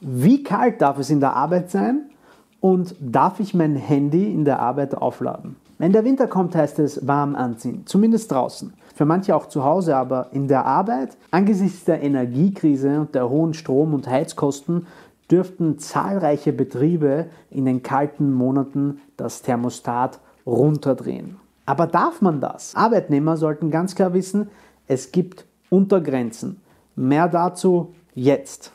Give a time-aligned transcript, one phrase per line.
[0.00, 2.10] Wie kalt darf es in der Arbeit sein
[2.60, 5.56] und darf ich mein Handy in der Arbeit aufladen?
[5.78, 8.72] Wenn der Winter kommt, heißt es warm anziehen, zumindest draußen.
[8.94, 13.54] Für manche auch zu Hause, aber in der Arbeit, angesichts der Energiekrise und der hohen
[13.54, 14.86] Strom- und Heizkosten,
[15.30, 21.36] dürften zahlreiche Betriebe in den kalten Monaten das Thermostat runterdrehen.
[21.66, 22.74] Aber darf man das?
[22.74, 24.48] Arbeitnehmer sollten ganz klar wissen,
[24.86, 26.60] es gibt Untergrenzen.
[26.96, 28.72] Mehr dazu jetzt.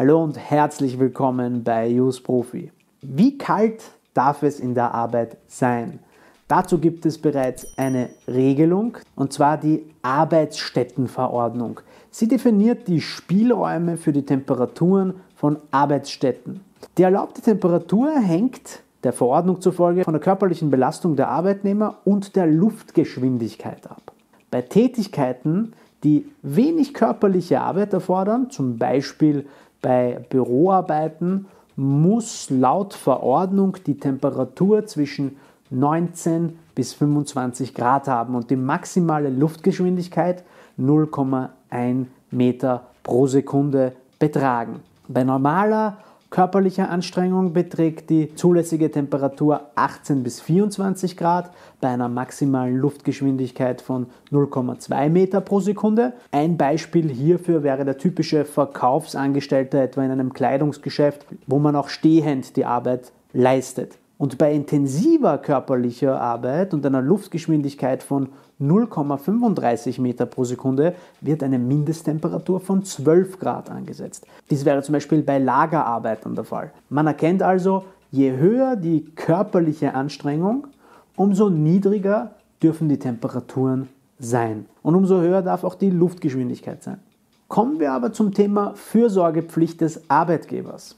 [0.00, 2.70] Hallo und herzlich willkommen bei Use Profi.
[3.00, 3.82] Wie kalt
[4.14, 5.98] darf es in der Arbeit sein?
[6.46, 11.80] Dazu gibt es bereits eine Regelung, und zwar die Arbeitsstättenverordnung.
[12.12, 16.60] Sie definiert die Spielräume für die Temperaturen von Arbeitsstätten.
[16.96, 22.46] Die erlaubte Temperatur hängt der Verordnung zufolge von der körperlichen Belastung der Arbeitnehmer und der
[22.46, 24.12] Luftgeschwindigkeit ab.
[24.52, 25.72] Bei Tätigkeiten,
[26.04, 29.46] die wenig körperliche Arbeit erfordern, zum Beispiel
[29.80, 35.36] bei Büroarbeiten, muss laut Verordnung die Temperatur zwischen
[35.70, 40.42] 19 bis 25 Grad haben und die maximale Luftgeschwindigkeit
[40.78, 44.80] 0,1 Meter pro Sekunde betragen.
[45.08, 45.98] Bei normaler
[46.30, 54.06] körperlicher Anstrengung beträgt die zulässige Temperatur 18 bis 24 Grad bei einer maximalen Luftgeschwindigkeit von
[54.30, 56.12] 0,2 Meter pro Sekunde.
[56.30, 62.56] Ein Beispiel hierfür wäre der typische Verkaufsangestellte etwa in einem Kleidungsgeschäft, wo man auch stehend
[62.56, 63.98] die Arbeit leistet.
[64.18, 68.30] Und bei intensiver körperlicher Arbeit und einer Luftgeschwindigkeit von
[68.60, 74.26] 0,35 Meter pro Sekunde wird eine Mindesttemperatur von 12 Grad angesetzt.
[74.50, 76.72] Dies wäre zum Beispiel bei Lagerarbeitern der Fall.
[76.90, 80.66] Man erkennt also, je höher die körperliche Anstrengung,
[81.14, 84.66] umso niedriger dürfen die Temperaturen sein.
[84.82, 86.98] Und umso höher darf auch die Luftgeschwindigkeit sein.
[87.46, 90.96] Kommen wir aber zum Thema Fürsorgepflicht des Arbeitgebers.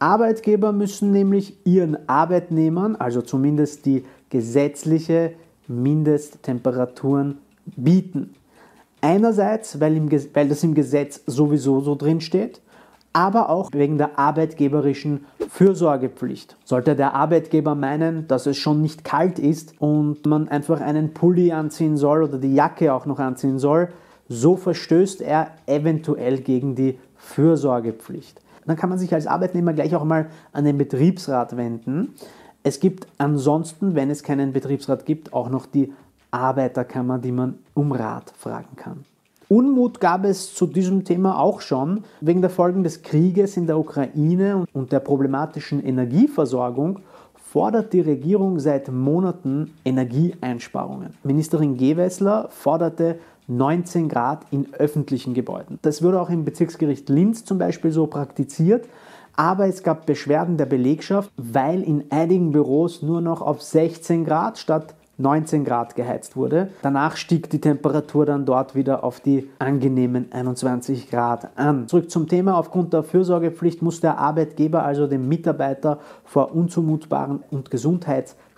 [0.00, 5.32] Arbeitgeber müssen nämlich ihren Arbeitnehmern, also zumindest die gesetzliche
[5.68, 7.36] Mindesttemperaturen
[7.66, 8.34] bieten.
[9.02, 12.62] Einerseits, weil, im, weil das im Gesetz sowieso so drin steht,
[13.12, 16.56] aber auch wegen der arbeitgeberischen Fürsorgepflicht.
[16.64, 21.52] Sollte der Arbeitgeber meinen, dass es schon nicht kalt ist und man einfach einen Pulli
[21.52, 23.90] anziehen soll oder die Jacke auch noch anziehen soll,
[24.30, 30.04] so verstößt er eventuell gegen die Fürsorgepflicht dann kann man sich als Arbeitnehmer gleich auch
[30.04, 32.14] mal an den Betriebsrat wenden.
[32.62, 35.92] Es gibt ansonsten, wenn es keinen Betriebsrat gibt, auch noch die
[36.30, 39.04] Arbeiterkammer, die man um Rat fragen kann.
[39.48, 43.78] Unmut gab es zu diesem Thema auch schon wegen der Folgen des Krieges in der
[43.78, 47.00] Ukraine und der problematischen Energieversorgung
[47.34, 51.14] fordert die Regierung seit Monaten Energieeinsparungen.
[51.24, 53.18] Ministerin Gewessler forderte
[53.50, 55.78] 19 Grad in öffentlichen Gebäuden.
[55.82, 58.88] Das wurde auch im Bezirksgericht Linz zum Beispiel so praktiziert.
[59.36, 64.58] Aber es gab Beschwerden der Belegschaft, weil in einigen Büros nur noch auf 16 Grad
[64.58, 66.70] statt 19 Grad geheizt wurde.
[66.82, 71.88] Danach stieg die Temperatur dann dort wieder auf die angenehmen 21 Grad an.
[71.88, 72.56] Zurück zum Thema.
[72.56, 77.70] Aufgrund der Fürsorgepflicht muss der Arbeitgeber also den Mitarbeiter vor unzumutbarem und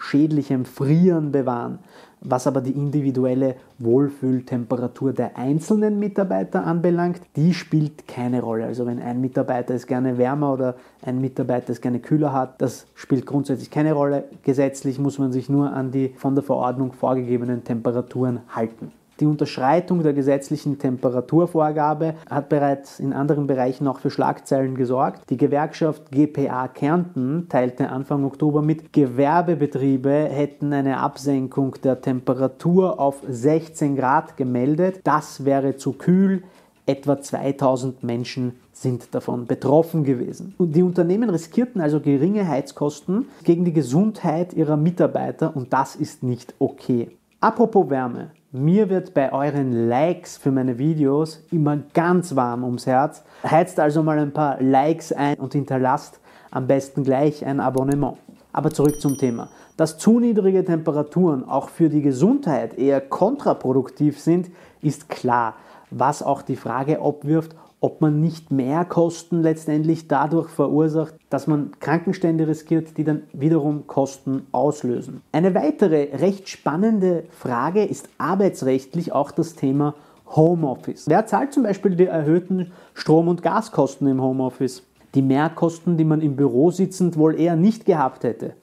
[0.03, 1.79] gesundheitsschädlichem Frieren bewahren.
[2.25, 8.67] Was aber die individuelle Wohlfühltemperatur der einzelnen Mitarbeiter anbelangt, die spielt keine Rolle.
[8.67, 12.87] Also wenn ein Mitarbeiter es gerne wärmer oder ein Mitarbeiter es gerne kühler hat, das
[12.95, 14.25] spielt grundsätzlich keine Rolle.
[14.45, 18.93] Gesetzlich muss man sich nur an die von der Verordnung vorgegebenen Temperaturen halten.
[19.23, 25.31] Die Unterschreitung der gesetzlichen Temperaturvorgabe hat bereits in anderen Bereichen auch für Schlagzeilen gesorgt.
[25.31, 33.23] Die Gewerkschaft GPA Kärnten teilte Anfang Oktober mit, Gewerbebetriebe hätten eine Absenkung der Temperatur auf
[33.25, 34.99] 16 Grad gemeldet.
[35.05, 36.43] Das wäre zu kühl.
[36.85, 40.57] Etwa 2000 Menschen sind davon betroffen gewesen.
[40.59, 46.25] Und die Unternehmen riskierten also geringe Heizkosten gegen die Gesundheit ihrer Mitarbeiter und das ist
[46.25, 47.17] nicht okay.
[47.41, 48.33] Apropos Wärme.
[48.55, 53.25] Mir wird bei euren Likes für meine Videos immer ganz warm ums Herz.
[53.43, 58.19] Heizt also mal ein paar Likes ein und hinterlasst am besten gleich ein Abonnement.
[58.53, 59.49] Aber zurück zum Thema.
[59.79, 64.51] Dass zu niedrige Temperaturen auch für die Gesundheit eher kontraproduktiv sind,
[64.83, 65.55] ist klar,
[65.91, 71.73] was auch die Frage abwirft, ob man nicht mehr Kosten letztendlich dadurch verursacht, dass man
[71.81, 75.21] Krankenstände riskiert, die dann wiederum Kosten auslösen.
[75.33, 79.95] Eine weitere recht spannende Frage ist arbeitsrechtlich auch das Thema
[80.29, 81.09] Homeoffice.
[81.09, 84.85] Wer zahlt zum Beispiel die erhöhten Strom- und Gaskosten im Homeoffice?
[85.17, 88.55] Die Mehrkosten, die man im Büro sitzend wohl eher nicht gehabt hätte.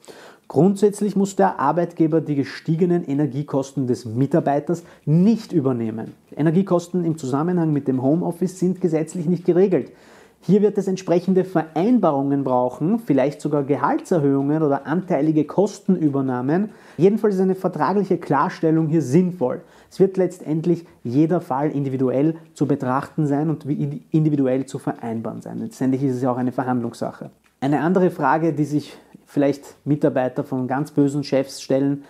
[0.50, 6.12] Grundsätzlich muss der Arbeitgeber die gestiegenen Energiekosten des Mitarbeiters nicht übernehmen.
[6.34, 9.92] Energiekosten im Zusammenhang mit dem Homeoffice sind gesetzlich nicht geregelt.
[10.42, 16.70] Hier wird es entsprechende Vereinbarungen brauchen, vielleicht sogar Gehaltserhöhungen oder anteilige Kostenübernahmen.
[16.96, 19.60] Jedenfalls ist eine vertragliche Klarstellung hier sinnvoll.
[19.90, 25.58] Es wird letztendlich jeder Fall individuell zu betrachten sein und individuell zu vereinbaren sein.
[25.58, 27.30] Letztendlich ist es ja auch eine Verhandlungssache.
[27.60, 28.96] Eine andere Frage, die sich
[29.26, 32.04] vielleicht Mitarbeiter von ganz bösen Chefs stellen,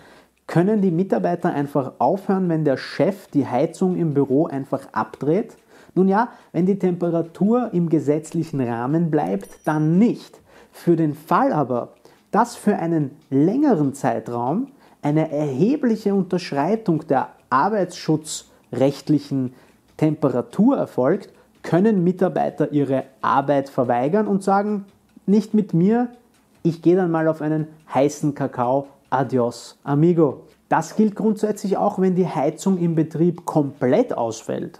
[0.47, 5.57] können die Mitarbeiter einfach aufhören, wenn der Chef die Heizung im Büro einfach abdreht?
[5.93, 10.39] Nun ja, wenn die Temperatur im gesetzlichen Rahmen bleibt, dann nicht.
[10.71, 11.89] Für den Fall aber,
[12.31, 14.67] dass für einen längeren Zeitraum
[15.01, 19.53] eine erhebliche Unterschreitung der arbeitsschutzrechtlichen
[19.97, 21.33] Temperatur erfolgt,
[21.63, 24.85] können Mitarbeiter ihre Arbeit verweigern und sagen,
[25.25, 26.09] nicht mit mir,
[26.63, 30.43] ich gehe dann mal auf einen heißen Kakao, adios, amigo.
[30.69, 34.79] Das gilt grundsätzlich auch, wenn die Heizung im Betrieb komplett ausfällt.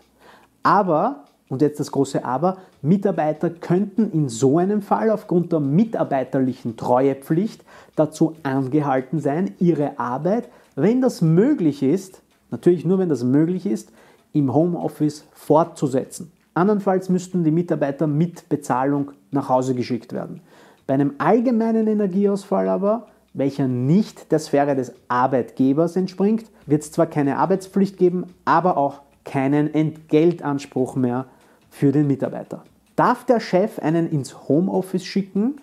[0.64, 6.78] Aber, und jetzt das große Aber, Mitarbeiter könnten in so einem Fall aufgrund der mitarbeiterlichen
[6.78, 7.64] Treuepflicht
[7.96, 13.92] dazu angehalten sein, ihre Arbeit, wenn das möglich ist, natürlich nur wenn das möglich ist,
[14.34, 16.32] im Homeoffice fortzusetzen.
[16.54, 20.42] Andernfalls müssten die Mitarbeiter mit Bezahlung nach Hause geschickt werden.
[20.86, 27.06] Bei einem allgemeinen Energieausfall aber, welcher nicht der Sphäre des Arbeitgebers entspringt, wird es zwar
[27.06, 31.26] keine Arbeitspflicht geben, aber auch keinen Entgeltanspruch mehr
[31.70, 32.64] für den Mitarbeiter.
[32.96, 35.56] Darf der Chef einen ins Homeoffice schicken,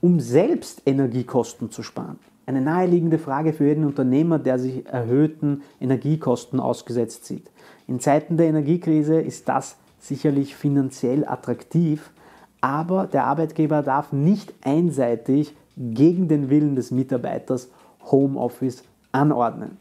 [0.00, 2.18] um selbst Energiekosten zu sparen?
[2.46, 7.50] Eine naheliegende Frage für jeden Unternehmer, der sich erhöhten Energiekosten ausgesetzt sieht.
[7.88, 12.10] In Zeiten der Energiekrise ist das sicherlich finanziell attraktiv,
[12.60, 17.68] aber der Arbeitgeber darf nicht einseitig gegen den Willen des Mitarbeiters
[18.10, 19.78] Homeoffice anordnen.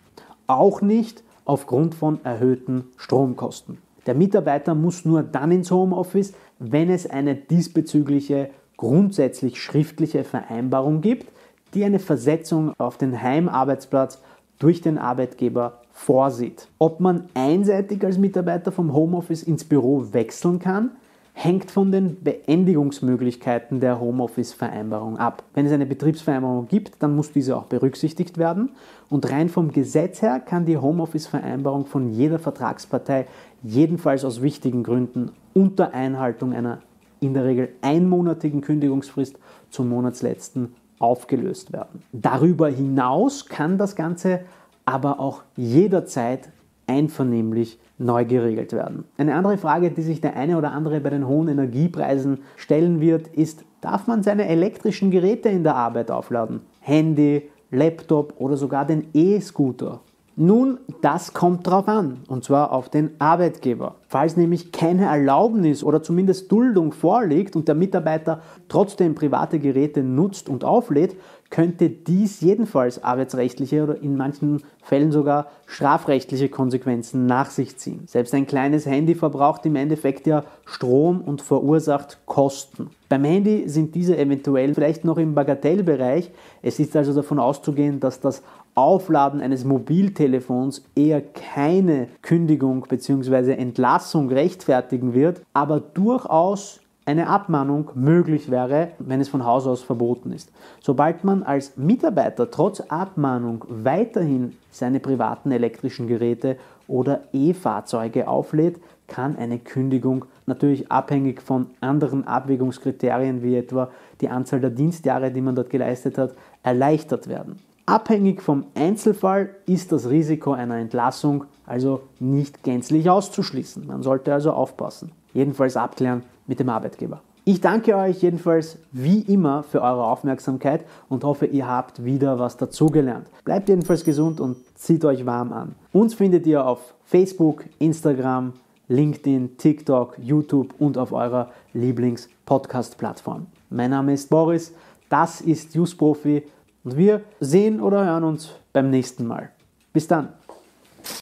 [0.47, 3.77] Auch nicht aufgrund von erhöhten Stromkosten.
[4.05, 11.27] Der Mitarbeiter muss nur dann ins Homeoffice, wenn es eine diesbezügliche grundsätzlich schriftliche Vereinbarung gibt,
[11.73, 14.21] die eine Versetzung auf den Heimarbeitsplatz
[14.59, 16.67] durch den Arbeitgeber vorsieht.
[16.77, 20.91] Ob man einseitig als Mitarbeiter vom Homeoffice ins Büro wechseln kann,
[21.37, 25.43] hängt von den Beendigungsmöglichkeiten der Homeoffice-Vereinbarung ab.
[25.53, 28.71] Wenn es eine Betriebsvereinbarung gibt, dann muss diese auch berücksichtigt werden.
[29.09, 33.27] Und rein vom Gesetz her kann die Homeoffice-Vereinbarung von jeder Vertragspartei
[33.63, 36.79] jedenfalls aus wichtigen Gründen unter Einhaltung einer
[37.19, 39.37] in der Regel einmonatigen Kündigungsfrist
[39.69, 42.01] zum Monatsletzten aufgelöst werden.
[42.13, 44.39] Darüber hinaus kann das Ganze
[44.85, 46.49] aber auch jederzeit
[46.87, 49.05] einvernehmlich neu geregelt werden.
[49.17, 53.27] Eine andere Frage, die sich der eine oder andere bei den hohen Energiepreisen stellen wird,
[53.27, 56.61] ist, darf man seine elektrischen Geräte in der Arbeit aufladen?
[56.79, 60.01] Handy, Laptop oder sogar den E-Scooter?
[60.37, 63.95] Nun, das kommt drauf an, und zwar auf den Arbeitgeber.
[64.09, 70.49] Falls nämlich keine Erlaubnis oder zumindest Duldung vorliegt und der Mitarbeiter trotzdem private Geräte nutzt
[70.49, 71.15] und auflädt,
[71.49, 78.03] könnte dies jedenfalls arbeitsrechtliche oder in manchen Fällen sogar strafrechtliche Konsequenzen nach sich ziehen.
[78.07, 82.89] Selbst ein kleines Handy verbraucht im Endeffekt ja Strom und verursacht Kosten.
[83.07, 86.31] Beim Handy sind diese eventuell vielleicht noch im Bagatellbereich.
[86.61, 88.41] Es ist also davon auszugehen, dass das
[88.75, 93.53] Aufladen eines Mobiltelefons eher keine Kündigung bzw.
[93.53, 100.31] Entlassung rechtfertigen wird, aber durchaus eine Abmahnung möglich wäre, wenn es von Haus aus verboten
[100.31, 100.51] ist.
[100.81, 109.37] Sobald man als Mitarbeiter trotz Abmahnung weiterhin seine privaten elektrischen Geräte oder E-Fahrzeuge auflädt, kann
[109.37, 115.55] eine Kündigung natürlich abhängig von anderen Abwägungskriterien wie etwa die Anzahl der Dienstjahre, die man
[115.55, 117.59] dort geleistet hat, erleichtert werden.
[117.87, 123.85] Abhängig vom Einzelfall ist das Risiko einer Entlassung also nicht gänzlich auszuschließen.
[123.85, 125.11] Man sollte also aufpassen.
[125.33, 127.21] Jedenfalls abklären mit dem Arbeitgeber.
[127.43, 132.57] Ich danke euch jedenfalls wie immer für eure Aufmerksamkeit und hoffe, ihr habt wieder was
[132.57, 133.27] dazugelernt.
[133.43, 135.75] Bleibt jedenfalls gesund und zieht euch warm an.
[135.93, 138.53] Uns findet ihr auf Facebook, Instagram,
[138.87, 143.45] LinkedIn, TikTok, YouTube und auf eurer Lieblings-Podcast-Plattform.
[143.69, 144.73] Mein Name ist Boris,
[145.07, 146.41] das ist Just Profi
[146.85, 149.49] und wir sehen oder hören uns beim nächsten Mal.
[149.91, 150.29] Bis dann.